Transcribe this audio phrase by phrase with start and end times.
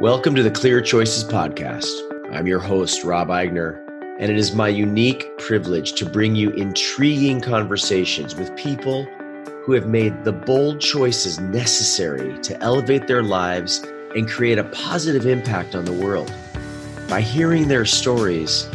[0.00, 1.90] Welcome to the Clear Choices Podcast.
[2.32, 3.86] I'm your host, Rob Aigner,
[4.18, 9.04] and it is my unique privilege to bring you intriguing conversations with people
[9.62, 13.84] who have made the bold choices necessary to elevate their lives
[14.16, 16.32] and create a positive impact on the world.
[17.06, 18.70] By hearing their stories,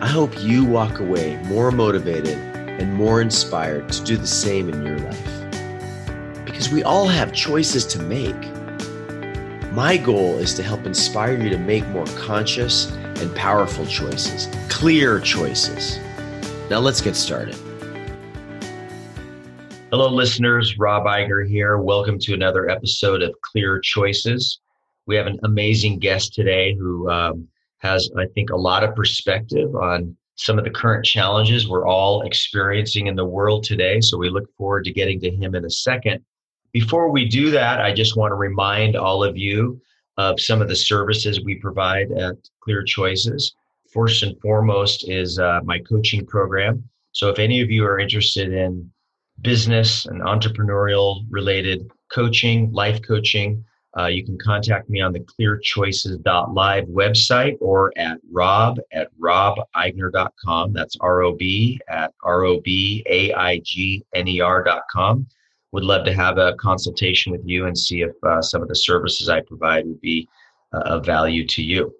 [0.00, 4.82] I hope you walk away more motivated and more inspired to do the same in
[4.82, 6.46] your life.
[6.46, 8.49] Because we all have choices to make.
[9.72, 15.20] My goal is to help inspire you to make more conscious and powerful choices, clear
[15.20, 16.00] choices.
[16.68, 17.54] Now let's get started.
[19.92, 20.76] Hello, listeners.
[20.76, 21.78] Rob Aigner here.
[21.78, 24.58] Welcome to another episode of Clear Choices.
[25.06, 27.46] We have an amazing guest today who um,
[27.78, 32.22] has, I think, a lot of perspective on some of the current challenges we're all
[32.22, 34.00] experiencing in the world today.
[34.00, 36.24] So we look forward to getting to him in a second.
[36.72, 39.80] Before we do that, I just want to remind all of you
[40.16, 43.54] of some of the services we provide at Clear Choices.
[43.92, 46.88] First and foremost is uh, my coaching program.
[47.12, 48.88] So if any of you are interested in
[49.40, 53.64] business and entrepreneurial related coaching, life coaching,
[53.98, 60.72] uh, you can contact me on the clearchoices.live website or at rob at robaigner.com.
[60.72, 65.26] That's R O B at R O B A I G N E R.com
[65.72, 68.74] would love to have a consultation with you and see if uh, some of the
[68.74, 70.28] services I provide would be
[70.72, 71.94] uh, of value to you.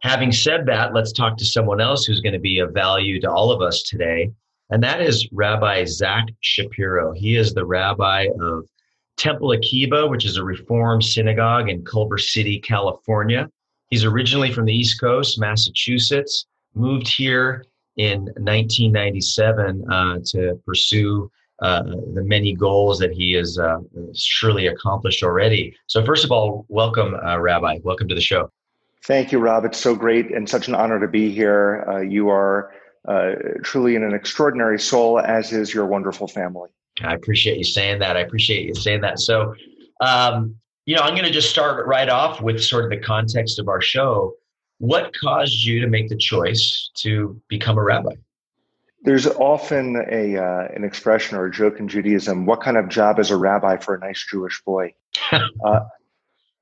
[0.00, 3.30] Having said that, let's talk to someone else who's going to be of value to
[3.30, 4.30] all of us today,
[4.70, 7.12] and that is Rabbi Zach Shapiro.
[7.12, 8.68] He is the rabbi of
[9.16, 13.48] Temple Akiba, which is a Reform synagogue in Culver City, California.
[13.88, 17.64] He's originally from the East Coast, Massachusetts, moved here
[17.96, 21.30] in 1997 uh, to pursue
[21.62, 23.78] uh, the many goals that he has uh,
[24.14, 25.74] surely accomplished already.
[25.86, 27.78] So, first of all, welcome, uh, Rabbi.
[27.84, 28.50] Welcome to the show.
[29.04, 29.64] Thank you, Rob.
[29.64, 31.84] It's so great and such an honor to be here.
[31.88, 32.72] Uh, you are
[33.06, 33.32] uh,
[33.62, 36.70] truly an extraordinary soul, as is your wonderful family.
[37.02, 38.16] I appreciate you saying that.
[38.16, 39.18] I appreciate you saying that.
[39.18, 39.54] So,
[40.00, 40.56] um,
[40.86, 43.68] you know, I'm going to just start right off with sort of the context of
[43.68, 44.34] our show.
[44.78, 48.14] What caused you to make the choice to become a rabbi?
[49.04, 52.46] There's often a uh, an expression or a joke in Judaism.
[52.46, 54.94] What kind of job is a rabbi for a nice Jewish boy?
[55.32, 55.80] uh,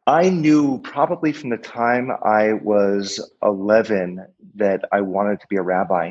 [0.08, 4.26] I knew probably from the time I was 11
[4.56, 6.10] that I wanted to be a rabbi.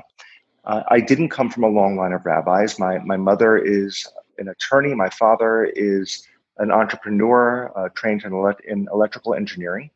[0.64, 2.80] Uh, I didn't come from a long line of rabbis.
[2.80, 4.96] My my mother is an attorney.
[4.96, 6.26] My father is
[6.60, 9.90] an entrepreneur uh, trained in, in electrical engineering.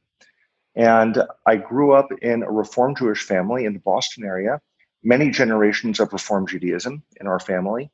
[0.76, 4.60] And I grew up in a Reform Jewish family in the Boston area
[5.06, 7.92] many generations of Reform Judaism in our family.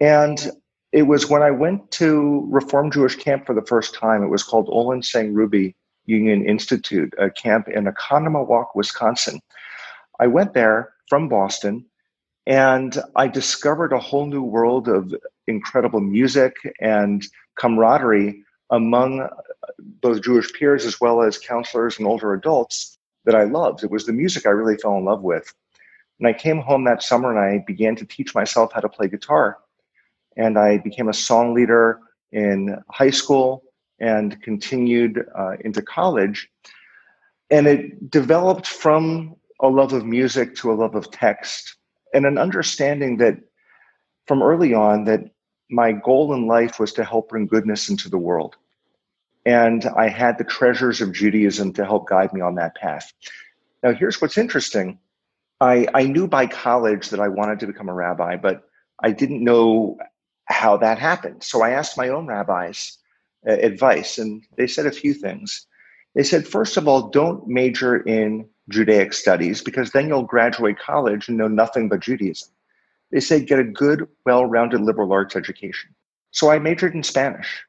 [0.00, 0.50] And
[0.92, 4.42] it was when I went to Reform Jewish camp for the first time, it was
[4.42, 5.74] called Olin Sang Ruby
[6.04, 9.40] Union Institute, a camp in Oconomowoc, Wisconsin.
[10.20, 11.86] I went there from Boston
[12.46, 15.14] and I discovered a whole new world of
[15.46, 17.26] incredible music and
[17.56, 19.28] camaraderie among
[19.78, 23.82] both Jewish peers as well as counselors and older adults that I loved.
[23.82, 25.52] It was the music I really fell in love with.
[26.18, 29.08] And I came home that summer and I began to teach myself how to play
[29.08, 29.58] guitar.
[30.36, 32.00] And I became a song leader
[32.32, 33.62] in high school
[34.00, 36.48] and continued uh, into college.
[37.50, 41.76] And it developed from a love of music to a love of text
[42.12, 43.38] and an understanding that
[44.26, 45.20] from early on that
[45.70, 48.56] my goal in life was to help bring goodness into the world.
[49.44, 53.12] And I had the treasures of Judaism to help guide me on that path.
[53.82, 54.98] Now, here's what's interesting
[55.60, 58.68] I, I knew by college that I wanted to become a rabbi, but
[59.02, 59.98] I didn't know
[60.44, 61.42] how that happened.
[61.42, 62.98] So I asked my own rabbis
[63.46, 65.66] uh, advice, and they said a few things.
[66.14, 71.28] They said, first of all, don't major in Judaic studies because then you'll graduate college
[71.28, 72.48] and know nothing but Judaism.
[73.12, 75.94] They said, get a good, well rounded liberal arts education.
[76.32, 77.64] So I majored in Spanish,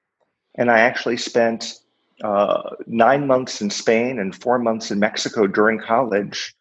[0.56, 1.80] and I actually spent
[2.24, 6.56] uh, nine months in Spain and four months in Mexico during college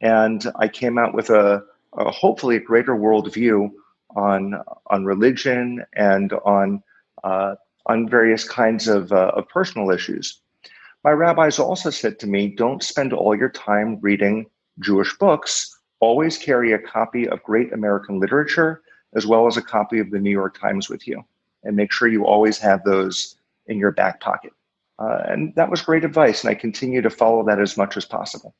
[0.00, 1.62] and I came out with a,
[1.96, 3.70] a hopefully a greater worldview
[4.16, 6.82] on on religion and on
[7.24, 7.56] uh,
[7.86, 10.40] on various kinds of, uh, of personal issues.
[11.04, 14.46] My rabbis also said to me, "Don't spend all your time reading
[14.80, 15.76] Jewish books.
[16.00, 18.82] Always carry a copy of great American literature
[19.14, 21.24] as well as a copy of the New York Times with you,
[21.64, 23.36] and make sure you always have those
[23.66, 24.52] in your back pocket."
[24.98, 28.04] Uh, and that was great advice, and I continue to follow that as much as
[28.04, 28.54] possible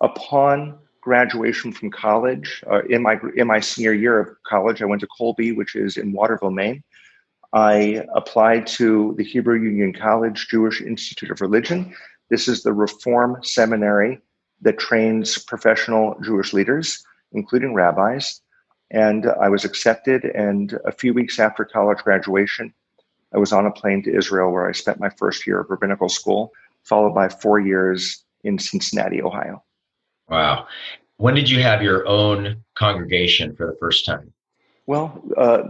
[0.00, 5.00] upon graduation from college, uh, in my in my senior year of college, I went
[5.00, 6.82] to Colby, which is in Waterville, Maine.
[7.52, 11.94] I applied to the Hebrew Union College Jewish Institute of Religion,
[12.28, 14.20] This is the Reform Seminary
[14.60, 17.02] that trains professional Jewish leaders,
[17.32, 18.40] including rabbis.
[18.92, 20.24] And I was accepted.
[20.24, 22.72] And a few weeks after college graduation,
[23.34, 26.08] I was on a plane to Israel where I spent my first year of rabbinical
[26.08, 26.52] school,
[26.84, 29.62] followed by four years in Cincinnati, Ohio.
[30.30, 30.68] Wow.
[31.16, 34.32] When did you have your own congregation for the first time?
[34.86, 35.62] Well, uh,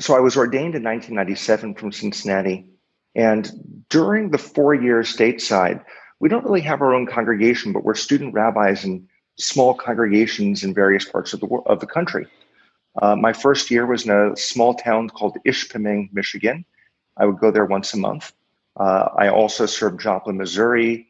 [0.00, 2.66] so I was ordained in 1997 from Cincinnati.
[3.14, 5.84] And during the four years stateside,
[6.18, 9.06] we don't really have our own congregation, but we're student rabbis in
[9.38, 12.26] small congregations in various parts of the, of the country.
[13.00, 16.64] Uh, my first year was in a small town called Ishpeming, Michigan.
[17.16, 18.32] I would go there once a month.
[18.76, 21.08] Uh, I also served Joplin, Missouri,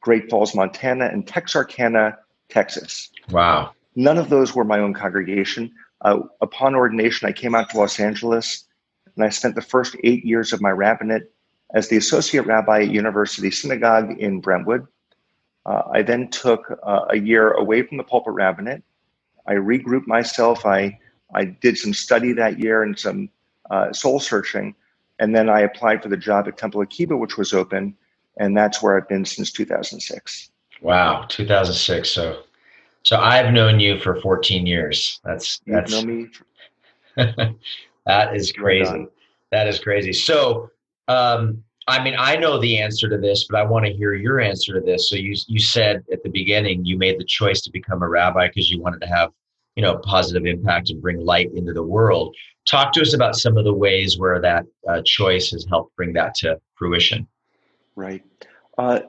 [0.00, 2.18] Great Falls, Montana, and Texarkana,
[2.52, 3.10] Texas.
[3.30, 3.72] Wow.
[3.96, 5.72] None of those were my own congregation.
[6.02, 8.64] Uh, upon ordination, I came out to Los Angeles
[9.14, 11.30] and I spent the first eight years of my rabbinate
[11.74, 14.86] as the associate rabbi at University Synagogue in Brentwood.
[15.64, 18.82] Uh, I then took uh, a year away from the pulpit rabbinate.
[19.46, 20.66] I regrouped myself.
[20.66, 20.98] I,
[21.34, 23.30] I did some study that year and some
[23.70, 24.74] uh, soul searching.
[25.18, 27.96] And then I applied for the job at Temple Akiba, which was open.
[28.38, 30.50] And that's where I've been since 2006.
[30.82, 32.10] Wow, 2006.
[32.10, 32.42] So,
[33.04, 35.20] so I've known you for 14 years.
[35.24, 36.30] That's that's You've known
[37.16, 37.54] me.
[38.06, 39.06] That is crazy.
[39.50, 40.12] That is crazy.
[40.12, 40.70] So,
[41.08, 44.40] um, I mean, I know the answer to this, but I want to hear your
[44.40, 45.08] answer to this.
[45.08, 48.48] So you you said at the beginning you made the choice to become a rabbi
[48.48, 49.30] because you wanted to have,
[49.76, 52.34] you know, a positive impact and bring light into the world.
[52.66, 56.12] Talk to us about some of the ways where that uh, choice has helped bring
[56.14, 57.26] that to fruition.
[57.96, 58.24] Right.
[58.78, 59.00] Uh,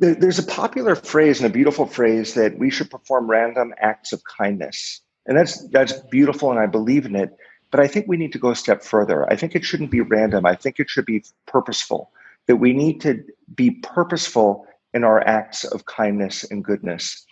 [0.00, 4.22] there's a popular phrase and a beautiful phrase that we should perform random acts of
[4.24, 7.36] kindness, and that's that's beautiful, and I believe in it.
[7.70, 9.30] But I think we need to go a step further.
[9.30, 10.46] I think it shouldn't be random.
[10.46, 12.10] I think it should be purposeful.
[12.46, 13.22] That we need to
[13.54, 17.24] be purposeful in our acts of kindness and goodness.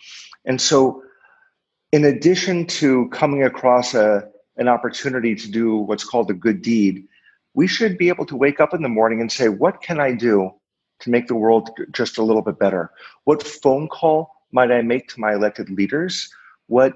[0.45, 1.01] And so,
[1.91, 7.07] in addition to coming across a, an opportunity to do what's called a good deed,
[7.55, 10.13] we should be able to wake up in the morning and say, What can I
[10.13, 10.51] do
[10.99, 12.91] to make the world just a little bit better?
[13.23, 16.33] What phone call might I make to my elected leaders?
[16.67, 16.93] What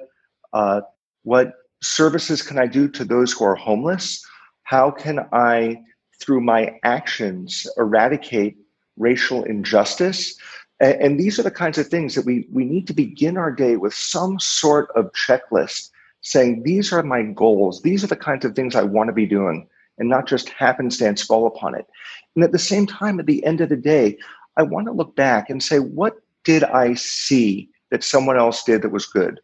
[0.53, 0.81] uh,
[1.23, 4.25] what services can I do to those who are homeless?
[4.63, 5.81] How can I,
[6.19, 8.57] through my actions, eradicate
[8.97, 10.35] racial injustice?
[10.79, 13.51] And, and these are the kinds of things that we, we need to begin our
[13.51, 15.89] day with some sort of checklist
[16.21, 17.81] saying, these are my goals.
[17.81, 19.67] These are the kinds of things I want to be doing
[19.97, 21.87] and not just happenstance fall upon it.
[22.35, 24.17] And at the same time, at the end of the day,
[24.57, 28.81] I want to look back and say, what did I see that someone else did
[28.81, 29.39] that was good?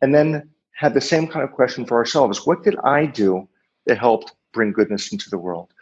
[0.00, 2.46] And then have the same kind of question for ourselves.
[2.46, 3.48] What did I do
[3.86, 5.72] that helped bring goodness into the world?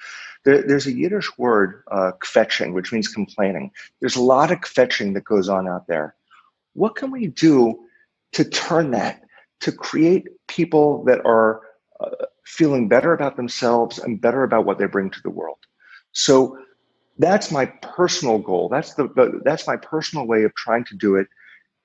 [0.45, 3.71] There, there's a Yiddish word, uh, kvetching, which means complaining.
[4.01, 6.15] There's a lot of kvetching that goes on out there.
[6.75, 7.79] What can we do
[8.33, 9.23] to turn that,
[9.61, 11.63] to create people that are
[12.01, 15.59] uh, feeling better about themselves and better about what they bring to the world?
[16.13, 16.59] So
[17.19, 18.69] that's my personal goal.
[18.69, 21.27] That's the, the that's my personal way of trying to do it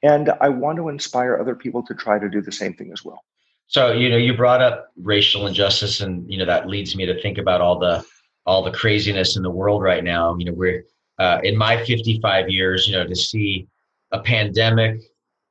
[0.03, 3.03] and I want to inspire other people to try to do the same thing as
[3.03, 3.23] well.
[3.67, 7.19] So, you know, you brought up racial injustice and, you know, that leads me to
[7.21, 8.05] think about all the,
[8.45, 10.35] all the craziness in the world right now.
[10.37, 10.83] You know, we're
[11.17, 13.67] uh, in my 55 years, you know, to see
[14.11, 15.01] a pandemic,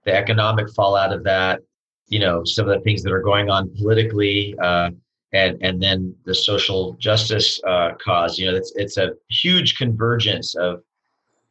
[0.05, 1.61] the economic fallout of that,
[2.09, 4.91] you know, some of the things that are going on politically, uh,
[5.33, 8.39] and and then the social justice uh, cause.
[8.39, 10.83] You know, it's it's a huge convergence of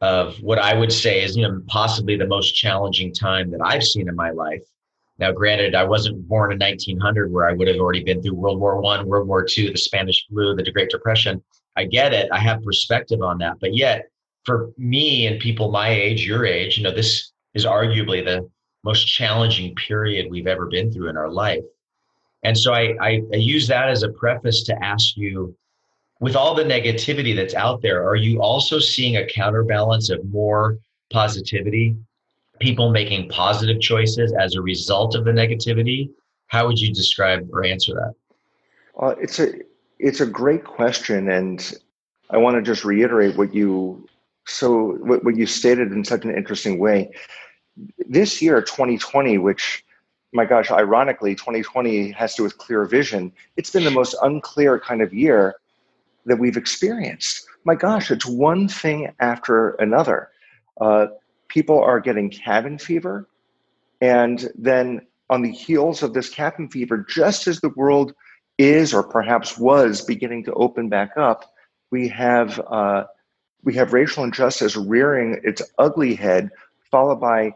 [0.02, 3.84] of what I would say is, you know, possibly the most challenging time that I've
[3.84, 4.64] seen in my life.
[5.20, 8.60] Now, granted, I wasn't born in 1900 where I would have already been through World
[8.60, 11.44] War One, World War Two, the Spanish flu, the Great Depression.
[11.76, 12.30] I get it.
[12.32, 13.58] I have perspective on that.
[13.60, 14.10] But yet,
[14.46, 18.50] for me and people my age, your age, you know, this is arguably the
[18.84, 21.64] most challenging period we've ever been through in our life.
[22.44, 25.56] And so I, I, I use that as a preface to ask you,
[26.20, 30.78] with all the negativity that's out there, are you also seeing a counterbalance of more
[31.10, 31.96] positivity?
[32.60, 36.12] People making positive choices as a result of the negativity?
[36.48, 38.14] How would you describe or answer that?
[39.00, 39.54] Uh, it's a
[39.98, 41.74] it's a great question, and
[42.30, 44.08] I want to just reiterate what you
[44.46, 47.12] so what, what you stated in such an interesting way.
[47.98, 49.84] This year, 2020, which
[50.34, 53.34] my gosh, ironically, 2020 has to do with clear vision.
[53.58, 55.56] It's been the most unclear kind of year
[56.26, 57.46] that we've experienced.
[57.66, 60.30] My gosh, it's one thing after another.
[60.80, 61.08] Uh,
[61.48, 63.28] people are getting cabin fever.
[64.00, 68.14] And then on the heels of this cabin fever, just as the world
[68.58, 71.54] is or perhaps was beginning to open back up,
[71.92, 73.04] we have uh,
[73.64, 76.50] we have racial injustice rearing its ugly head,
[76.90, 77.54] followed by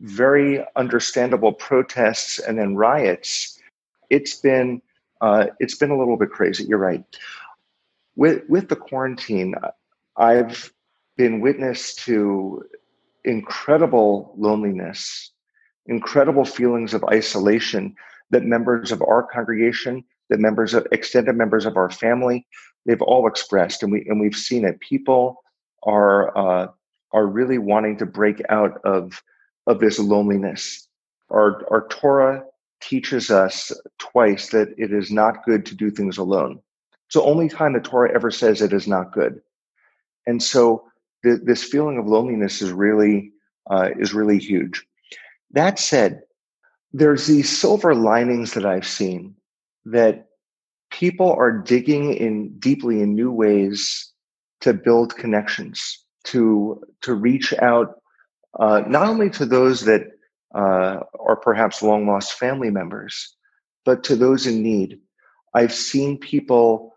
[0.00, 3.58] very understandable protests and then riots.
[4.08, 4.82] It's been
[5.20, 6.64] uh, it's been a little bit crazy.
[6.64, 7.04] You're right.
[8.16, 9.54] With with the quarantine,
[10.16, 10.72] I've
[11.16, 12.64] been witness to
[13.24, 15.32] incredible loneliness,
[15.86, 17.94] incredible feelings of isolation
[18.30, 22.46] that members of our congregation, that members of extended members of our family,
[22.86, 24.80] they've all expressed, and we and we've seen it.
[24.80, 25.42] People
[25.82, 26.68] are uh,
[27.12, 29.22] are really wanting to break out of
[29.66, 30.88] of this loneliness.
[31.30, 32.44] Our our Torah
[32.80, 36.60] teaches us twice that it is not good to do things alone.
[37.06, 39.40] It's the only time the Torah ever says it is not good.
[40.26, 40.84] And so
[41.24, 43.32] th- this feeling of loneliness is really
[43.70, 44.86] uh, is really huge.
[45.52, 46.22] That said,
[46.92, 49.34] there's these silver linings that I've seen
[49.84, 50.26] that
[50.90, 54.12] people are digging in deeply in new ways
[54.60, 57.99] to build connections, to to reach out
[58.58, 60.02] uh, not only to those that
[60.54, 63.36] uh, are perhaps long lost family members,
[63.84, 64.98] but to those in need.
[65.54, 66.92] I've seen people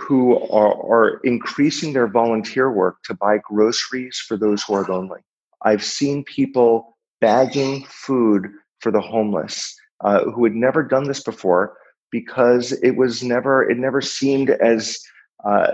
[0.00, 5.20] who are, are increasing their volunteer work to buy groceries for those who are lonely.
[5.62, 8.48] I've seen people bagging food
[8.80, 9.74] for the homeless
[10.04, 11.76] uh, who had never done this before
[12.10, 14.98] because it was never it never seemed as
[15.44, 15.72] uh,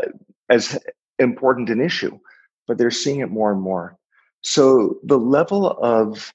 [0.49, 0.79] as
[1.19, 2.19] important an issue,
[2.67, 3.97] but they're seeing it more and more.
[4.45, 6.33] So the level of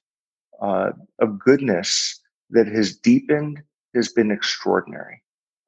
[0.60, 0.90] uh,
[1.20, 3.62] of goodness that has deepened
[3.94, 5.22] has been extraordinary,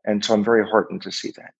[0.04, 1.54] and so I'm very heartened to see that.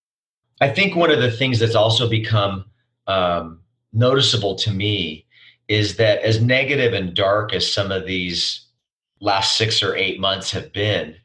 [0.60, 2.66] I think one of the things that's also become
[3.06, 3.60] um,
[3.92, 5.26] noticeable to me
[5.68, 8.66] is that as negative and dark as some of these
[9.20, 11.16] last six or eight months have been,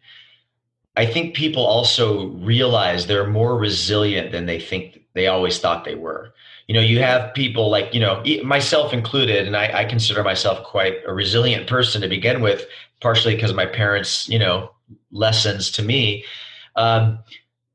[0.95, 5.95] I think people also realize they're more resilient than they think they always thought they
[5.95, 6.33] were.
[6.67, 10.63] You know, you have people like, you know, myself included, and I, I consider myself
[10.65, 12.65] quite a resilient person to begin with,
[13.01, 14.71] partially because of my parents, you know,
[15.11, 16.25] lessons to me.
[16.75, 17.19] Um,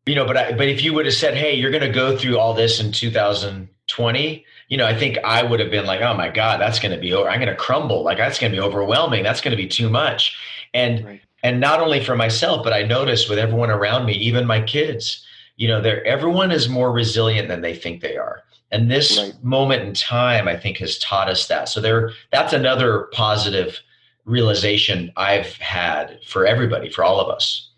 [0.06, 2.16] you know, but I, but if you would have said, "Hey, you're going to go
[2.16, 6.14] through all this in 2020," you know, I think I would have been like, "Oh
[6.14, 7.28] my God, that's going to be over.
[7.28, 8.02] I'm going to crumble.
[8.02, 9.22] Like that's going to be overwhelming.
[9.22, 10.36] That's going to be too much."
[10.74, 11.20] And right.
[11.42, 15.24] and not only for myself, but I noticed with everyone around me, even my kids,
[15.56, 18.42] you know, they're everyone is more resilient than they think they are.
[18.72, 19.34] And this right.
[19.44, 21.68] moment in time, I think, has taught us that.
[21.68, 23.78] So there, that's another positive
[24.24, 27.70] realization I've had for everybody, for all of us.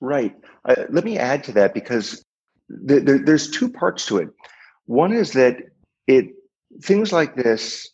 [0.00, 0.34] Right.
[0.64, 2.24] Uh, let me add to that because
[2.88, 4.28] th- th- there's two parts to it.
[4.86, 5.58] One is that
[6.06, 6.26] it
[6.82, 7.88] things like this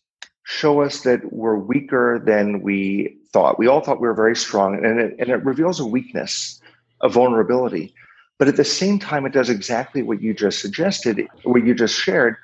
[0.45, 3.59] show us that we're weaker than we thought.
[3.59, 6.61] We all thought we were very strong, and it, and it reveals a weakness,
[7.03, 7.93] a vulnerability.
[8.39, 11.99] But at the same time, it does exactly what you just suggested, what you just
[11.99, 12.37] shared,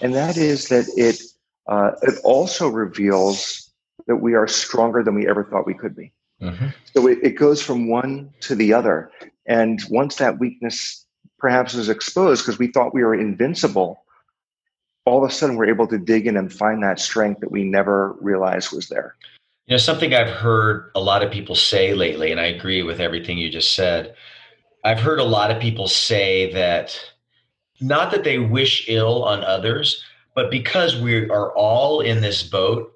[0.00, 1.20] and that is that it
[1.66, 3.70] uh, it also reveals
[4.06, 6.12] that we are stronger than we ever thought we could be.
[6.40, 6.68] Mm-hmm.
[6.94, 9.10] So it, it goes from one to the other,
[9.46, 11.04] and once that weakness
[11.38, 14.04] perhaps is exposed because we thought we were invincible,
[15.06, 17.64] all of a sudden we're able to dig in and find that strength that we
[17.64, 19.16] never realized was there.
[19.66, 23.00] You know, something I've heard a lot of people say lately, and I agree with
[23.00, 24.14] everything you just said.
[24.84, 26.98] I've heard a lot of people say that
[27.80, 30.02] not that they wish ill on others,
[30.34, 32.92] but because we are all in this boat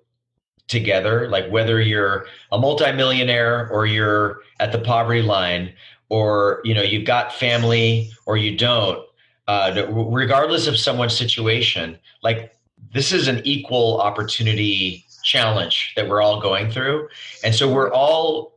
[0.69, 5.73] together, like whether you're a multimillionaire or you're at the poverty line,
[6.11, 9.05] or you know you've got family or you don't
[9.49, 12.55] uh, regardless of someone's situation like
[12.93, 17.09] this is an equal opportunity challenge that we're all going through.
[17.43, 18.54] And so we're all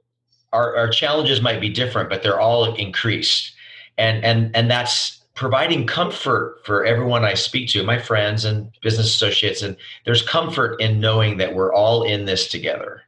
[0.53, 3.53] our, our challenges might be different but they're all increased.
[3.97, 9.05] And and and that's providing comfort for everyone i speak to my friends and business
[9.05, 13.03] associates and there's comfort in knowing that we're all in this together.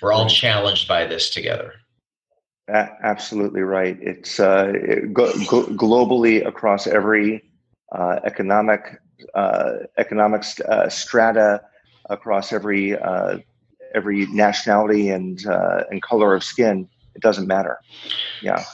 [0.00, 1.74] We're all challenged by this together.
[2.68, 3.96] Absolutely right.
[4.00, 4.72] It's uh,
[5.12, 7.42] go- go- globally across every
[7.92, 9.00] uh, economic
[9.34, 11.62] uh, economic uh, strata,
[12.10, 13.38] across every uh,
[13.94, 16.88] every nationality and uh, and color of skin.
[17.14, 17.78] It doesn't matter.
[18.40, 18.64] Yeah.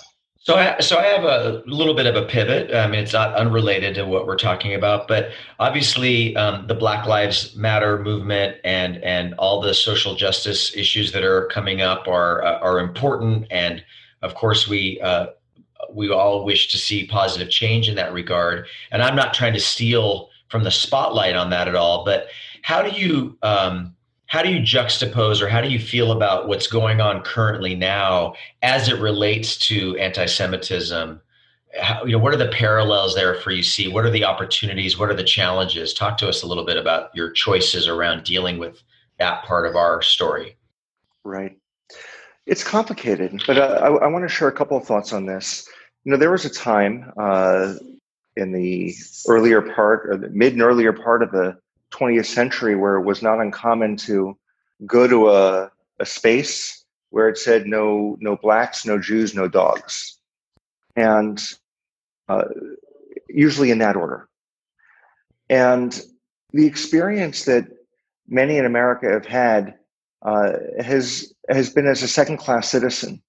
[0.49, 2.75] So, I, so I have a little bit of a pivot.
[2.75, 7.07] I mean, it's not unrelated to what we're talking about, but obviously, um, the Black
[7.07, 12.43] Lives Matter movement and and all the social justice issues that are coming up are
[12.43, 13.47] uh, are important.
[13.51, 13.85] And
[14.23, 15.27] of course, we uh,
[15.93, 18.69] we all wish to see positive change in that regard.
[18.91, 22.07] And I'm not trying to steal from the spotlight on that at all.
[22.07, 22.29] But
[22.63, 23.95] how do you um,
[24.29, 28.35] how do you juxtapose or how do you feel about what's going on currently now
[28.63, 31.21] as it relates to anti-Semitism
[31.81, 33.89] how, you know, what are the parallels there for you see?
[33.89, 34.99] What are the opportunities?
[34.99, 35.93] What are the challenges?
[35.93, 38.83] Talk to us a little bit about your choices around dealing with
[39.19, 40.57] that part of our story.
[41.25, 41.59] Right.
[42.47, 45.69] It's complicated, but uh, I, I want to share a couple of thoughts on this.
[46.05, 47.75] You know, there was a time uh,
[48.37, 48.95] in the
[49.29, 51.59] earlier part, or the mid and earlier part of the
[51.93, 54.37] 20th century, where it was not uncommon to
[54.87, 60.19] go to a, a space where it said no, no blacks, no Jews, no dogs,
[60.95, 61.43] and
[62.29, 62.45] uh,
[63.29, 64.29] usually in that order.
[65.49, 65.99] And
[66.53, 67.67] the experience that
[68.29, 69.75] many in America have had
[70.23, 73.23] uh, has has been as a second class citizen.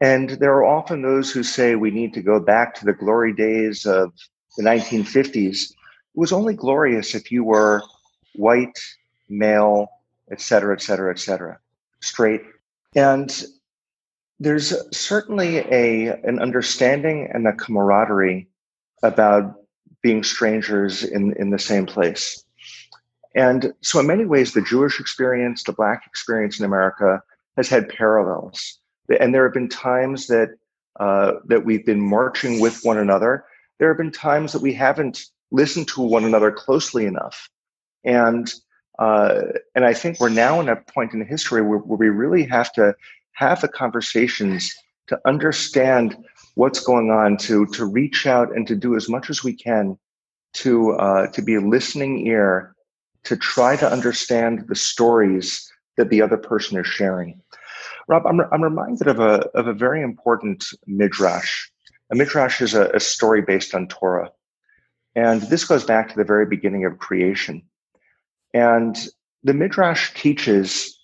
[0.00, 3.34] And there are often those who say we need to go back to the glory
[3.34, 4.12] days of
[4.56, 5.72] the 1950s.
[6.14, 7.82] It was only glorious if you were
[8.34, 8.78] white,
[9.28, 9.88] male,
[10.30, 11.58] et cetera, et cetera, et cetera,
[12.00, 12.42] straight.
[12.94, 13.44] And
[14.38, 18.48] there's certainly a an understanding and a camaraderie
[19.02, 19.54] about
[20.02, 22.44] being strangers in, in the same place.
[23.34, 27.22] And so, in many ways, the Jewish experience, the Black experience in America
[27.56, 28.78] has had parallels.
[29.20, 30.56] And there have been times that
[30.98, 33.44] uh, that we've been marching with one another.
[33.78, 37.48] There have been times that we haven't listened to one another closely enough.
[38.04, 38.52] And
[38.98, 39.42] uh,
[39.74, 42.70] and I think we're now in a point in history where, where we really have
[42.74, 42.94] to
[43.32, 44.74] have the conversations
[45.06, 46.16] to understand
[46.54, 49.98] what's going on, to to reach out and to do as much as we can
[50.54, 52.74] to uh, to be a listening ear
[53.24, 57.40] to try to understand the stories that the other person is sharing.
[58.08, 61.68] Rob, I'm, I'm reminded of a, of a very important midrash.
[62.10, 64.30] A midrash is a, a story based on Torah.
[65.14, 67.62] And this goes back to the very beginning of creation.
[68.54, 68.96] And
[69.42, 70.98] the midrash teaches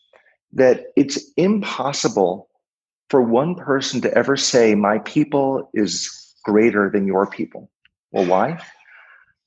[0.53, 2.49] that it's impossible
[3.09, 7.71] for one person to ever say, My people is greater than your people.
[8.13, 8.63] Well, why?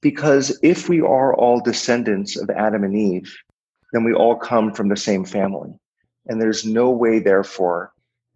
[0.02, 3.36] Because if we are all descendants of Adam and Eve,
[3.92, 5.72] then we all come from the same family.
[6.28, 7.92] And there's no way, therefore,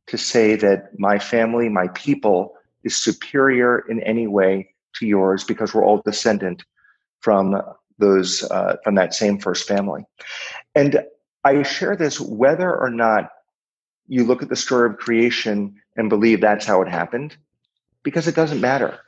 [0.08, 5.74] to say that my family, my people, is superior in any way to yours because
[5.74, 6.64] we're all descendant
[7.20, 7.62] from
[8.00, 10.04] those uh, from that same first family.
[10.76, 11.04] And
[11.44, 13.30] I share this whether or not
[14.08, 17.38] you look at the story of creation and believe that's how it happened,
[18.04, 19.00] because it doesn't matter.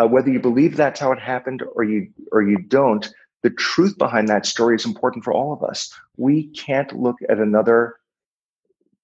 [0.00, 3.12] Uh, whether you believe that's how it happened or you or you don't,
[3.42, 5.92] the truth behind that story is important for all of us.
[6.16, 7.96] We can't look at another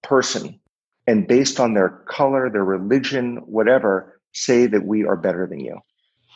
[0.03, 0.59] person
[1.07, 5.79] and based on their color, their religion, whatever, say that we are better than you.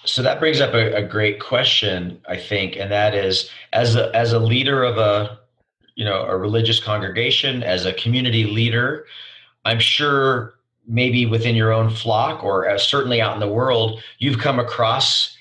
[0.06, 4.16] So that brings up a, a great question, I think, and that is as a
[4.16, 5.40] as a leader of a
[5.96, 9.06] you know a religious congregation, as a community leader,
[9.66, 10.56] I'm sure
[10.88, 15.38] maybe within your own flock or uh, certainly out in the world, you've come across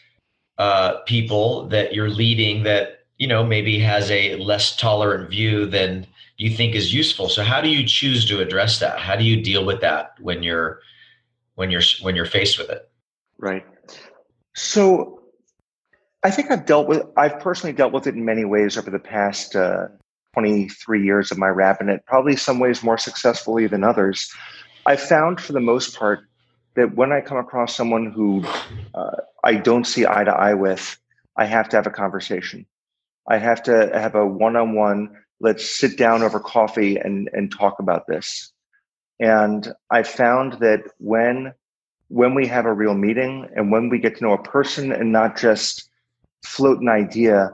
[0.58, 6.06] uh, people that you're leading that you know maybe has a less tolerant view than
[6.36, 7.28] you think is useful.
[7.28, 8.98] So how do you choose to address that?
[8.98, 10.80] How do you deal with that when you're
[11.54, 12.90] when you're when you're faced with it?
[13.38, 13.64] Right.
[14.54, 15.22] So
[16.22, 18.98] I think I've dealt with I've personally dealt with it in many ways over the
[18.98, 19.88] past uh,
[20.34, 24.30] 23 years of my rabbinate, probably some ways more successfully than others.
[24.86, 26.20] I found for the most part
[26.76, 28.44] that when I come across someone who
[28.94, 30.98] uh, I don't see eye to eye with,
[31.36, 32.66] I have to have a conversation.
[33.28, 37.50] I have to have a one on one let's sit down over coffee and, and
[37.50, 38.52] talk about this.
[39.18, 41.54] And I found that when
[42.10, 45.12] when we have a real meeting and when we get to know a person and
[45.12, 45.88] not just
[46.44, 47.50] float an idea,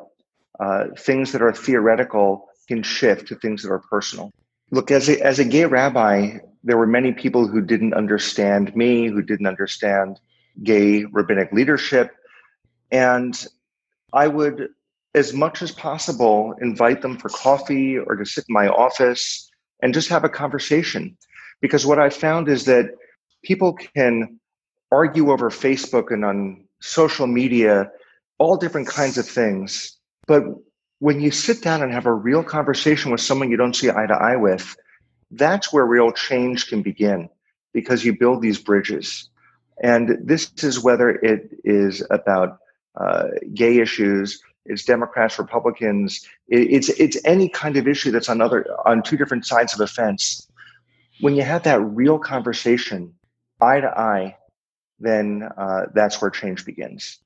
[0.58, 4.30] uh, things that are theoretical can shift to things that are personal.
[4.70, 9.08] Look, as a, as a gay rabbi, there were many people who didn't understand me,
[9.08, 10.18] who didn't understand
[10.62, 12.10] gay rabbinic leadership.
[12.90, 13.46] And
[14.12, 14.70] I would
[15.16, 19.50] as much as possible, invite them for coffee or to sit in my office
[19.82, 21.16] and just have a conversation.
[21.62, 22.90] Because what I found is that
[23.42, 24.38] people can
[24.90, 27.90] argue over Facebook and on social media,
[28.38, 29.96] all different kinds of things.
[30.26, 30.44] But
[30.98, 34.06] when you sit down and have a real conversation with someone you don't see eye
[34.06, 34.76] to eye with,
[35.30, 37.28] that's where real change can begin
[37.72, 39.28] because you build these bridges.
[39.82, 42.58] And this is whether it is about
[42.98, 46.26] uh, gay issues, it's Democrats, Republicans.
[46.48, 49.86] It's it's any kind of issue that's on other on two different sides of a
[49.86, 50.48] fence.
[51.20, 53.14] When you have that real conversation,
[53.60, 54.36] eye to eye,
[54.98, 57.18] then uh, that's where change begins.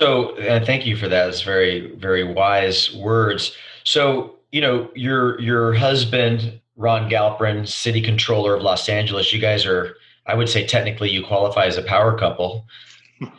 [0.00, 1.28] So, thank you for that.
[1.28, 3.54] It's very very wise words.
[3.84, 9.32] So, you know, your your husband Ron Galperin, city controller of Los Angeles.
[9.32, 9.94] You guys are,
[10.26, 12.66] I would say, technically, you qualify as a power couple.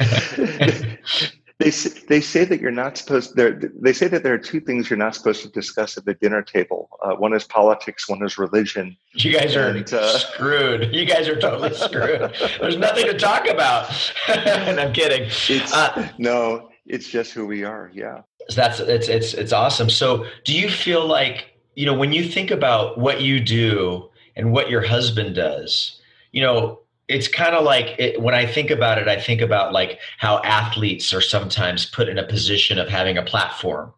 [1.60, 1.70] they
[2.08, 3.36] they say that you're not supposed.
[3.36, 6.42] They say that there are two things you're not supposed to discuss at the dinner
[6.42, 6.90] table.
[7.00, 8.08] Uh, one is politics.
[8.08, 8.96] One is religion.
[9.12, 10.92] You guys are and, uh, screwed.
[10.94, 12.34] You guys are totally screwed.
[12.60, 13.92] There's nothing to talk about.
[14.28, 15.22] and I'm kidding.
[15.22, 17.90] It's, uh, no, it's just who we are.
[17.94, 18.22] Yeah.
[18.54, 19.88] That's it's it's it's awesome.
[19.88, 24.52] So, do you feel like you know when you think about what you do and
[24.52, 26.00] what your husband does?
[26.32, 29.72] You know, it's kind of like it, when I think about it, I think about
[29.72, 33.92] like how athletes are sometimes put in a position of having a platform.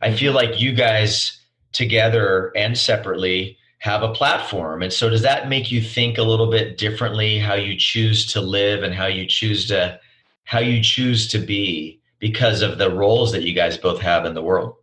[0.00, 0.50] I feel mm-hmm.
[0.50, 1.40] like you guys
[1.72, 4.82] together and separately have a platform.
[4.82, 8.40] And so does that make you think a little bit differently how you choose to
[8.40, 10.00] live and how you choose to
[10.44, 14.34] how you choose to be because of the roles that you guys both have in
[14.34, 14.74] the world?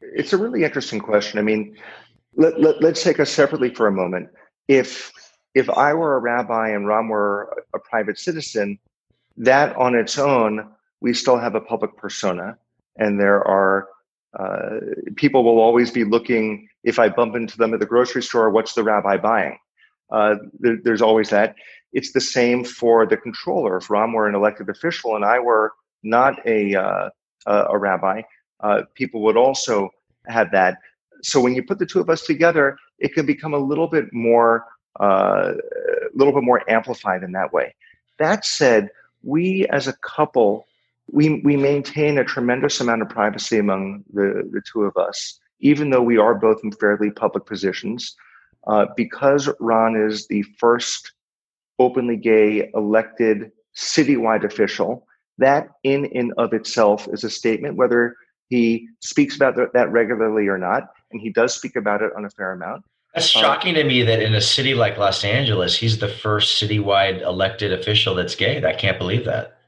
[0.00, 1.38] It's a really interesting question.
[1.38, 1.76] I mean,
[2.36, 4.30] let, let, let's take us separately for a moment.
[4.68, 5.12] If
[5.54, 8.78] if I were a rabbi and Ron were a private citizen,
[9.36, 12.56] that on its own, we still have a public persona.
[12.96, 13.88] And there are
[14.38, 14.78] uh,
[15.16, 18.74] people will always be looking, if I bump into them at the grocery store, what's
[18.74, 19.58] the rabbi buying?
[20.10, 21.56] Uh, there, there's always that.
[21.92, 23.76] It's the same for the controller.
[23.78, 27.10] If Ron were an elected official and I were not a, uh,
[27.46, 28.22] a rabbi,
[28.60, 29.90] uh, people would also
[30.26, 30.78] have that.
[31.22, 34.12] So when you put the two of us together, it can become a little bit
[34.12, 34.64] more
[34.98, 35.54] a
[36.14, 37.74] little bit more amplified in that way.
[38.18, 38.90] That said,
[39.22, 40.66] we as a couple,
[41.10, 45.90] we, we maintain a tremendous amount of privacy among the, the two of us, even
[45.90, 48.16] though we are both in fairly public positions.
[48.66, 51.12] Uh, because Ron is the first
[51.78, 55.06] openly gay elected citywide official,
[55.38, 58.16] that in and of itself is a statement, whether
[58.48, 62.30] he speaks about that regularly or not, and he does speak about it on a
[62.30, 62.84] fair amount.
[63.14, 67.22] That's shocking to me that in a city like Los Angeles, he's the first citywide
[67.22, 68.64] elected official that's gay.
[68.64, 69.58] I can't believe that.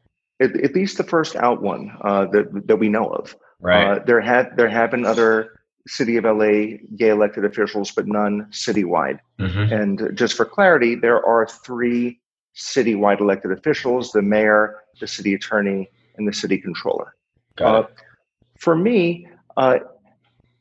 [0.40, 3.36] At, at least the first out one uh, that that we know of.
[3.60, 3.84] Right.
[3.84, 8.46] Uh, there had there have been other city of LA gay elected officials, but none
[8.52, 9.18] citywide.
[9.40, 9.72] Mm-hmm.
[9.72, 12.20] And just for clarity, there are three
[12.56, 17.14] citywide elected officials: the mayor, the city attorney, and the city controller.
[17.56, 17.86] Got Uh,
[18.56, 19.26] for me,
[19.56, 19.80] uh,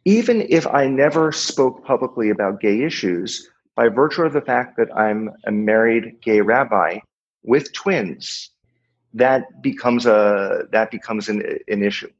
[0.06, 4.96] even if I never spoke publicly about gay issues, by virtue of the fact that
[4.96, 7.00] I'm a married gay rabbi
[7.44, 8.50] with twins,
[9.14, 12.12] that becomes a that becomes an, an issue.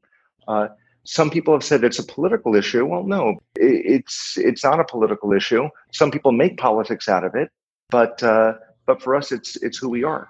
[0.48, 0.68] Uh,
[1.04, 2.86] some people have said it's a political issue.
[2.86, 5.68] Well, no, it's it's not a political issue.
[5.92, 7.50] Some people make politics out of it,
[7.90, 8.54] but uh,
[8.86, 10.28] but for us, it's it's who we are.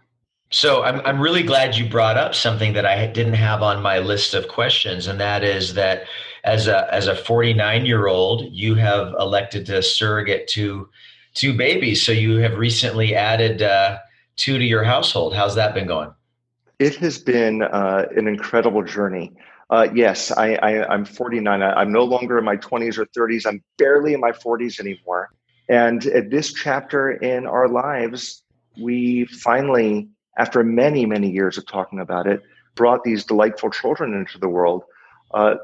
[0.51, 3.99] So I'm I'm really glad you brought up something that I didn't have on my
[3.99, 6.05] list of questions, and that is that
[6.45, 10.89] as a as a 49 year old, you have elected to surrogate two
[11.35, 12.05] two babies.
[12.05, 13.99] So you have recently added uh,
[14.37, 15.35] two to your household.
[15.35, 16.13] How's that been going?
[16.79, 19.33] It has been uh, an incredible journey.
[19.71, 21.63] Uh, yes, I, I, am 49.
[21.63, 23.47] I, I'm no longer in my 20s or 30s.
[23.47, 25.31] I'm barely in my 40s anymore.
[25.69, 28.43] And at this chapter in our lives,
[28.79, 32.43] we finally, after many, many years of talking about it,
[32.75, 34.83] brought these delightful children into the world.
[35.33, 35.55] Uh,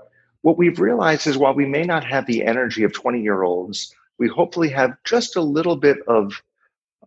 [0.42, 3.94] what we've realized is while we may not have the energy of 20 year olds,
[4.18, 6.40] we hopefully have just a little bit of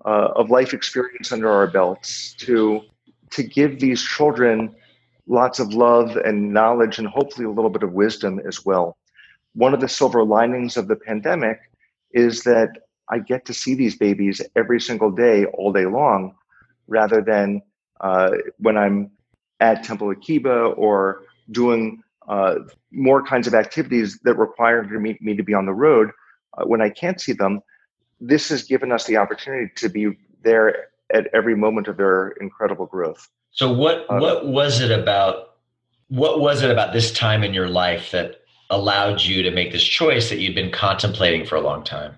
[0.06, 2.82] uh, of life experience under our belts to
[3.32, 4.76] to give these children
[5.28, 8.98] lots of love and knowledge and hopefully a little bit of wisdom as well.
[9.54, 11.60] One of the silver linings of the pandemic
[12.12, 12.70] is that
[13.10, 16.36] I get to see these babies every single day, all day long,
[16.88, 17.62] rather than
[18.00, 19.12] uh, when I'm
[19.60, 22.56] at Temple Akiba or doing uh,
[22.92, 26.12] more kinds of activities that require me, me to be on the road
[26.58, 27.60] uh, when I can't see them,
[28.22, 32.86] this has given us the opportunity to be there at every moment of their incredible
[32.86, 33.28] growth.
[33.52, 35.56] So what uh, what was it about
[36.08, 39.84] what was it about this time in your life that allowed you to make this
[39.84, 42.18] choice that you'd been contemplating for a long time?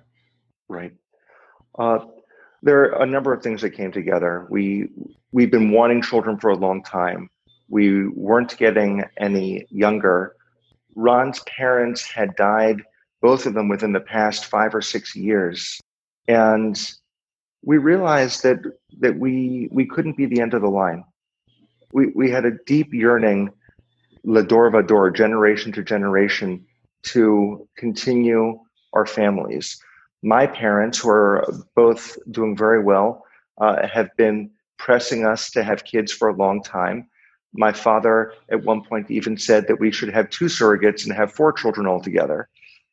[0.69, 0.93] Right.
[1.78, 1.99] Uh,
[2.62, 4.45] there are a number of things that came together.
[4.49, 4.89] We
[5.32, 7.32] we've been wanting children for a long time.
[7.69, 10.36] We weren't getting any younger.
[10.95, 12.84] Ron's parents had died,
[13.21, 15.80] both of them within the past five or six years.
[16.28, 16.80] And
[17.63, 18.60] we realized that
[18.99, 21.04] that we we couldn't be the end of the line.
[21.93, 23.52] We we had a deep yearning,
[24.23, 26.65] l'dor vador, generation to generation,
[27.04, 28.60] to continue
[28.93, 29.78] our families.
[30.21, 31.45] My parents, who are
[31.76, 33.26] both doing very well,
[33.60, 37.10] uh, have been pressing us to have kids for a long time.
[37.53, 41.31] My father at one point even said that we should have two surrogates and have
[41.31, 42.49] four children altogether.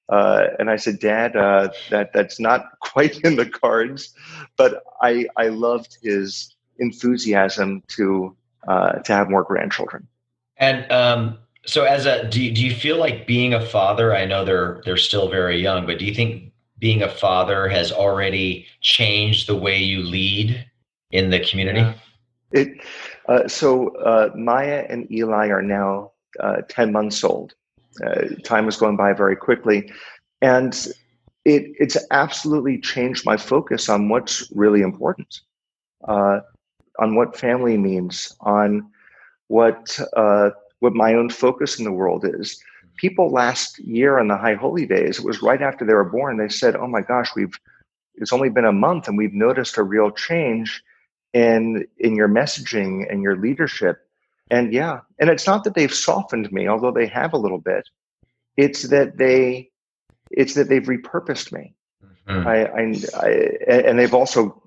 [0.08, 4.14] Uh, and I said, Dad, uh, that that's not quite in the cards.
[4.56, 8.36] But I I loved his enthusiasm to
[8.68, 10.06] uh, to have more grandchildren.
[10.56, 14.14] And um, so, as a do you, do you feel like being a father?
[14.14, 17.92] I know they're they're still very young, but do you think being a father has
[17.92, 20.66] already changed the way you lead
[21.10, 21.80] in the community?
[21.80, 21.94] Yeah.
[22.52, 22.68] It
[23.30, 27.54] uh, so uh, Maya and Eli are now uh, ten months old.
[28.04, 29.90] Uh, time is going by very quickly,
[30.42, 30.88] and
[31.44, 35.40] it it's absolutely changed my focus on what's really important,
[36.08, 36.40] uh,
[36.98, 38.90] on what family means, on
[39.46, 39.98] what
[40.80, 42.60] what my own focus in the world is.
[42.96, 46.36] People last year on the High Holy Days, it was right after they were born.
[46.36, 47.54] They said, "Oh my gosh, we've
[48.16, 50.82] it's only been a month and we've noticed a real change
[51.32, 53.98] in in your messaging and your leadership."
[54.50, 57.88] And yeah, and it's not that they've softened me, although they have a little bit.
[58.56, 59.70] It's that they
[60.30, 61.74] it's that they've repurposed me.
[62.28, 62.46] Mm-hmm.
[62.46, 64.62] I, I, I, and they've also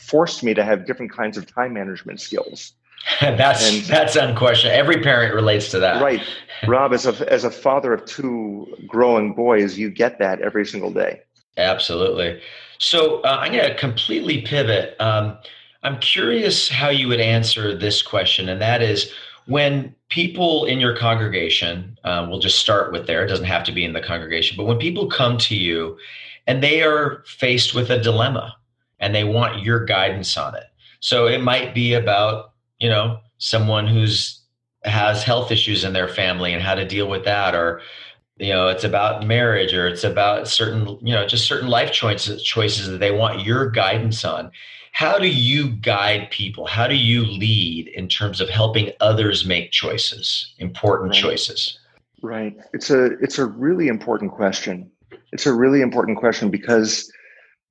[0.00, 2.72] forced me to have different kinds of time management skills.
[3.20, 4.72] that's and, that's unquestioned.
[4.72, 6.22] Every parent relates to that, right?
[6.66, 10.90] Rob, as a as a father of two growing boys, you get that every single
[10.90, 11.22] day.
[11.56, 12.40] Absolutely.
[12.78, 14.96] So uh, I'm going to completely pivot.
[15.00, 15.38] Um,
[15.82, 19.12] I'm curious how you would answer this question, and that is
[19.46, 23.72] when people in your congregation, uh, we'll just start with there, it doesn't have to
[23.72, 25.96] be in the congregation, but when people come to you
[26.46, 28.56] and they are faced with a dilemma
[29.00, 30.64] and they want your guidance on it.
[31.00, 34.42] So it might be about, you know, someone who's
[34.84, 37.80] has health issues in their family and how to deal with that or
[38.38, 42.42] you know it's about marriage or it's about certain you know just certain life choices
[42.42, 44.50] choices that they want your guidance on
[44.98, 46.66] how do you guide people?
[46.66, 51.22] How do you lead in terms of helping others make choices, important right.
[51.22, 51.78] choices?
[52.20, 52.56] Right.
[52.72, 54.90] It's a it's a really important question.
[55.30, 57.12] It's a really important question because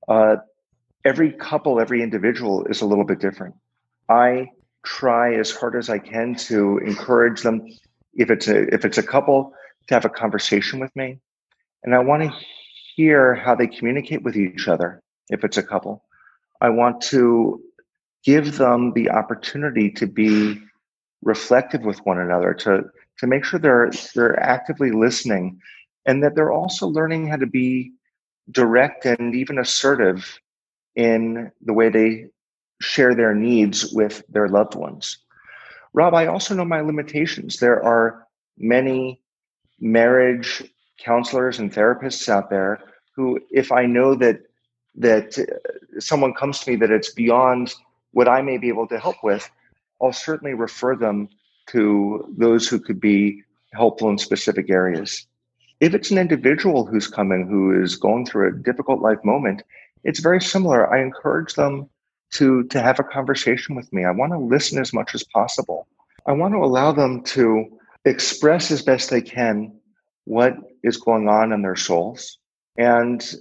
[0.08, 0.36] uh,
[1.04, 3.54] every couple, every individual is a little bit different.
[4.08, 4.46] I
[4.86, 7.60] try as hard as I can to encourage them.
[8.14, 9.52] If it's a if it's a couple,
[9.88, 11.20] to have a conversation with me,
[11.82, 12.32] and I want to
[12.96, 15.02] hear how they communicate with each other.
[15.28, 16.07] If it's a couple,
[16.60, 17.60] I want to
[18.24, 20.60] give them the opportunity to be
[21.22, 22.84] reflective with one another, to
[23.18, 25.60] to make sure they're they're actively listening,
[26.06, 27.92] and that they're also learning how to be
[28.50, 30.40] direct and even assertive
[30.96, 32.26] in the way they
[32.80, 35.18] share their needs with their loved ones.
[35.92, 37.58] Rob, I also know my limitations.
[37.58, 39.20] There are many
[39.80, 40.62] marriage
[40.98, 42.80] counselors and therapists out there
[43.14, 44.40] who, if I know that
[44.98, 47.74] that uh, someone comes to me that it's beyond
[48.12, 49.50] what I may be able to help with,
[50.02, 51.28] I'll certainly refer them
[51.68, 55.26] to those who could be helpful in specific areas.
[55.80, 59.62] If it's an individual who's coming who is going through a difficult life moment,
[60.04, 60.92] it's very similar.
[60.92, 61.88] I encourage them
[62.34, 64.04] to, to have a conversation with me.
[64.04, 65.86] I want to listen as much as possible.
[66.26, 69.78] I want to allow them to express as best they can
[70.24, 72.38] what is going on in their souls
[72.76, 73.34] and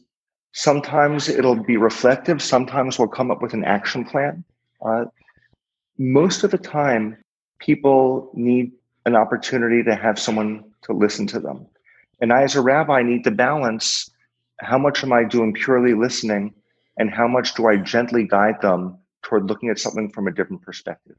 [0.57, 2.41] Sometimes it'll be reflective.
[2.41, 4.43] Sometimes we'll come up with an action plan.
[4.83, 5.05] Uh,
[5.99, 7.15] most of the time,
[7.59, 8.71] people need
[9.05, 11.67] an opportunity to have someone to listen to them.
[12.21, 14.09] And I, as a rabbi, need to balance
[14.59, 16.55] how much am I doing purely listening
[16.97, 20.63] and how much do I gently guide them toward looking at something from a different
[20.63, 21.17] perspective.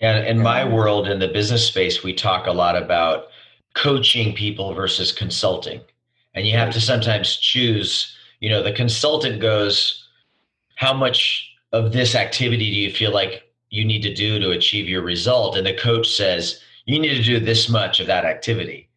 [0.00, 3.26] And in my world, in the business space, we talk a lot about
[3.74, 5.82] coaching people versus consulting.
[6.32, 10.06] And you have to sometimes choose you know the consultant goes
[10.76, 14.86] how much of this activity do you feel like you need to do to achieve
[14.86, 15.56] your result?
[15.56, 18.90] And the coach says you need to do this much of that activity.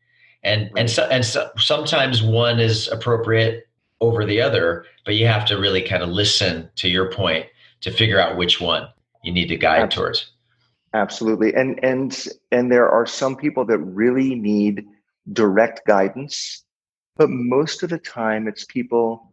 [0.43, 3.69] And and so and so, sometimes one is appropriate
[4.01, 7.45] over the other but you have to really kind of listen to your point
[7.79, 8.89] to figure out which one
[9.23, 9.95] you need to guide absolutely.
[9.95, 10.31] towards.
[10.93, 11.53] absolutely.
[11.53, 14.85] And and and there are some people that really need
[15.31, 16.65] direct guidance
[17.15, 19.31] but most of the time it's people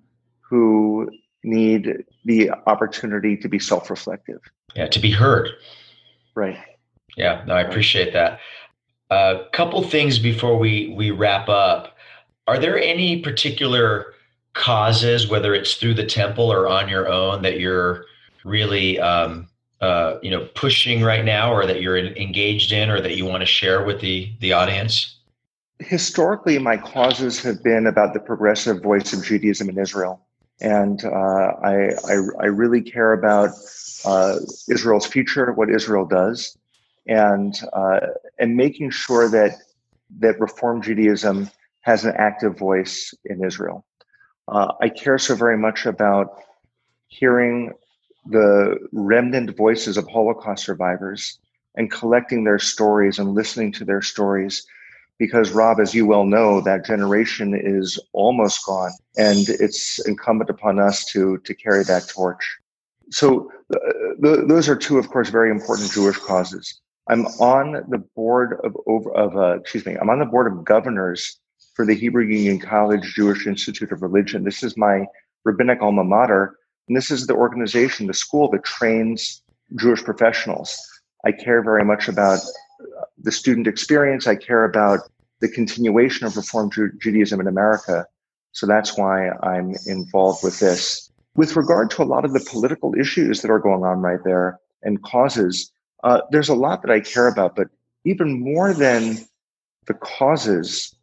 [0.49, 1.09] who
[1.43, 4.41] need the opportunity to be self-reflective.
[4.75, 5.51] Yeah, to be heard.
[6.35, 6.59] Right.
[7.17, 8.41] Yeah, no, I appreciate that.
[9.11, 11.97] A uh, couple things before we we wrap up.
[12.49, 14.15] Are there any particular
[14.55, 18.07] causes, whether it's through the temple or on your own, that you're
[18.45, 19.49] really um,
[19.81, 23.43] uh, you know pushing right now, or that you're engaged in, or that you want
[23.43, 25.17] to share with the the audience?
[25.79, 30.25] Historically, my causes have been about the progressive voice of Judaism in Israel
[30.61, 33.51] and uh, I, I, I really care about
[34.05, 34.37] uh,
[34.69, 36.57] Israel's future, what Israel does,
[37.07, 38.01] and uh,
[38.39, 39.57] and making sure that
[40.19, 43.85] that Reform Judaism has an active voice in Israel.
[44.49, 46.39] Uh, I care so very much about
[47.09, 47.73] hearing
[48.27, 51.39] the remnant voices of Holocaust survivors
[51.75, 54.67] and collecting their stories and listening to their stories.
[55.19, 60.81] Because, Rob, as you well know, that generation is almost gone, and it's incumbent upon
[60.81, 62.59] us to, to carry that torch.
[63.11, 63.79] So, uh,
[64.23, 66.81] th- those are two, of course, very important Jewish causes.
[67.09, 70.65] I'm on the board of, over of uh, excuse me, I'm on the board of
[70.65, 71.39] governors
[71.75, 74.45] for the Hebrew Union College Jewish Institute of Religion.
[74.45, 75.07] This is my
[75.45, 76.57] rabbinic alma mater,
[76.89, 79.43] and this is the organization, the school that trains
[79.77, 80.79] Jewish professionals.
[81.27, 82.41] I care very much about
[83.25, 84.27] the student experience.
[84.27, 85.01] I care about
[85.41, 88.07] the continuation of Reform Judaism in America.
[88.53, 91.11] So that's why I'm involved with this.
[91.35, 94.61] With regard to a lot of the political issues that are going on right there
[94.83, 95.73] and causes,
[96.05, 97.69] uh, there's a lot that I care about, but
[98.05, 99.19] even more than
[99.87, 100.95] the causes,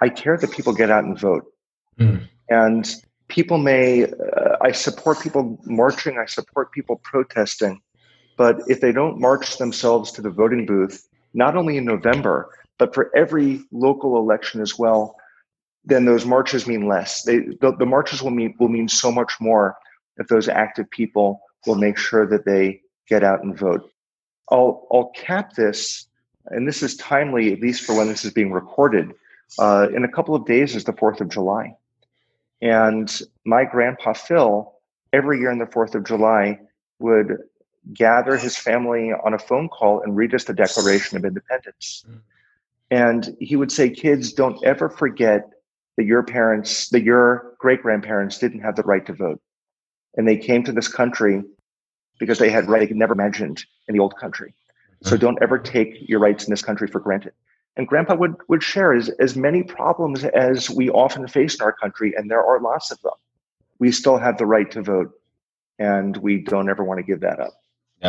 [0.00, 1.44] I care that people get out and vote.
[1.98, 2.26] Mm.
[2.48, 2.94] And
[3.28, 7.82] people may, uh, I support people marching, I support people protesting,
[8.36, 12.94] but if they don't march themselves to the voting booth, not only in November, but
[12.94, 15.16] for every local election as well,
[15.84, 17.22] then those marches mean less.
[17.22, 19.76] They, the, the marches will mean will mean so much more
[20.16, 23.90] if those active people will make sure that they get out and vote.
[24.50, 26.06] I'll I'll cap this,
[26.46, 29.12] and this is timely, at least for when this is being recorded.
[29.58, 31.76] Uh, in a couple of days is the Fourth of July,
[32.62, 34.72] and my grandpa Phil
[35.12, 36.58] every year on the Fourth of July
[36.98, 37.36] would
[37.92, 42.04] gather his family on a phone call and read us the Declaration of Independence.
[42.08, 42.20] Mm.
[42.90, 45.50] And he would say, kids, don't ever forget
[45.96, 49.40] that your parents, that your great grandparents didn't have the right to vote.
[50.16, 51.42] And they came to this country
[52.18, 54.54] because they had right they could never imagined in the old country.
[55.02, 55.20] So mm.
[55.20, 57.32] don't ever take your rights in this country for granted.
[57.76, 61.72] And grandpa would, would share as, as many problems as we often face in our
[61.72, 63.12] country, and there are lots of them.
[63.80, 65.10] We still have the right to vote,
[65.80, 67.52] and we don't ever want to give that up.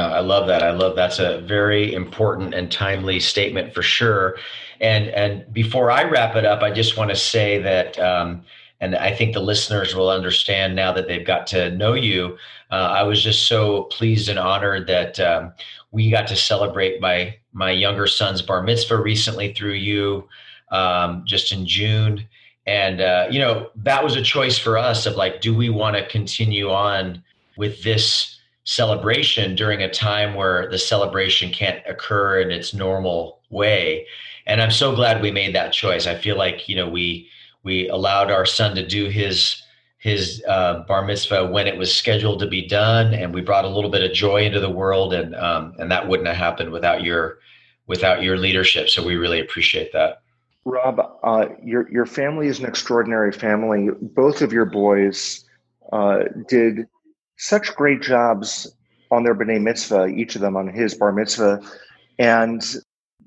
[0.01, 0.61] I love that.
[0.61, 4.37] I love that's a very important and timely statement for sure.
[4.81, 8.43] And and before I wrap it up, I just want to say that, um,
[8.81, 12.37] and I think the listeners will understand now that they've got to know you.
[12.71, 15.53] Uh, I was just so pleased and honored that um,
[15.91, 20.27] we got to celebrate my my younger son's bar mitzvah recently through you,
[20.71, 22.27] um, just in June.
[22.67, 25.95] And uh, you know that was a choice for us of like, do we want
[25.95, 27.23] to continue on
[27.55, 28.34] with this?
[28.65, 34.05] Celebration during a time where the celebration can't occur in its normal way.
[34.47, 36.05] And i'm so glad we made that choice.
[36.05, 37.29] I feel like you know we
[37.63, 39.61] we allowed our son to do his
[39.97, 43.69] his uh, bar mitzvah when it was scheduled to be done and we brought a
[43.69, 47.03] little bit of joy into the world and um, and that wouldn't have happened without
[47.03, 47.39] your
[47.87, 48.89] without your leadership.
[48.89, 50.21] So we really appreciate that.
[50.63, 53.89] Rob uh, your your family is an extraordinary family.
[54.01, 55.45] Both of your boys
[55.91, 56.87] uh, did
[57.37, 58.67] such great jobs
[59.11, 61.61] on their b'nai mitzvah, each of them on his bar mitzvah,
[62.17, 62.75] and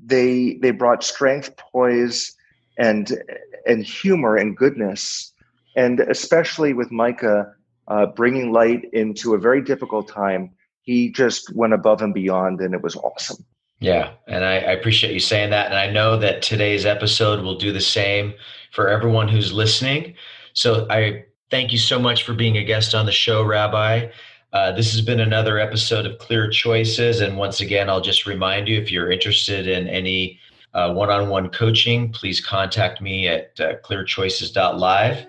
[0.02, 2.34] they they brought strength, poise,
[2.78, 3.22] and
[3.66, 5.32] and humor and goodness,
[5.76, 7.52] and especially with Micah
[7.88, 10.50] uh, bringing light into a very difficult time.
[10.82, 13.44] He just went above and beyond, and it was awesome.
[13.80, 17.56] Yeah, and I, I appreciate you saying that, and I know that today's episode will
[17.56, 18.34] do the same
[18.72, 20.14] for everyone who's listening.
[20.54, 24.08] So I Thank you so much for being a guest on the show, Rabbi.
[24.52, 27.20] Uh, this has been another episode of Clear Choices.
[27.20, 30.38] And once again, I'll just remind you if you're interested in any
[30.72, 35.26] one on one coaching, please contact me at uh, clearchoices.live.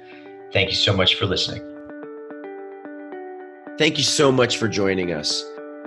[0.51, 1.63] Thank you so much for listening.
[3.77, 5.43] Thank you so much for joining us.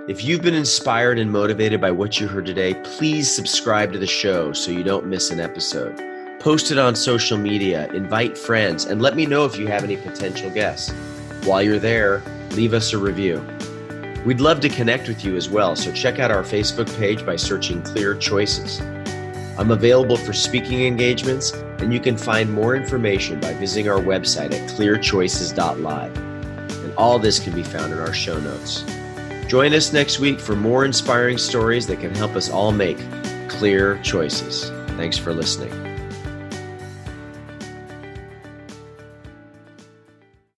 [0.09, 4.07] If you've been inspired and motivated by what you heard today, please subscribe to the
[4.07, 5.97] show so you don't miss an episode.
[6.43, 9.95] Post it on social media, invite friends, and let me know if you have any
[9.95, 10.91] potential guests.
[11.45, 13.41] While you're there, leave us a review.
[14.25, 17.37] We'd love to connect with you as well, so check out our Facebook page by
[17.37, 18.81] searching Clear Choices.
[19.57, 24.53] I'm available for speaking engagements, and you can find more information by visiting our website
[24.53, 26.17] at clearchoices.live.
[26.17, 28.83] And all this can be found in our show notes.
[29.47, 32.97] Join us next week for more inspiring stories that can help us all make
[33.47, 34.71] clear choices.
[34.97, 35.82] Thanks for listening.